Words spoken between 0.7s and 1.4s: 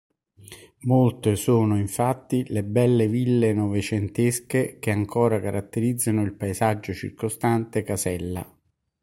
Molte